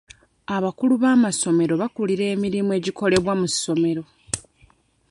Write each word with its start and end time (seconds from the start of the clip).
Abakulu 0.55 0.93
b'amasomero 1.03 1.73
bakulira 1.81 2.23
emirimu 2.35 2.69
egikolebwa 2.77 3.33
mu 3.39 3.47
ssomero. 3.53 4.03